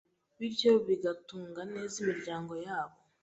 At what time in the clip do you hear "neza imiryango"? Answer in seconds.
1.73-2.53